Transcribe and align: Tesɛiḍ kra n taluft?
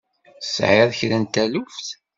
Tesɛiḍ 0.41 0.89
kra 0.99 1.17
n 1.21 1.25
taluft? 1.33 1.87